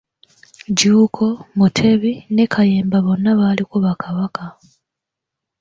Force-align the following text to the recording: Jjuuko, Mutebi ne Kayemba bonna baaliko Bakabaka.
Jjuuko, 0.77 1.25
Mutebi 1.57 2.13
ne 2.33 2.45
Kayemba 2.53 2.97
bonna 3.05 3.31
baaliko 3.39 3.75
Bakabaka. 3.85 4.45